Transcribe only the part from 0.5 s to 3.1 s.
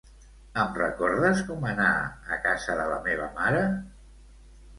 Em recordes com anar a casa de la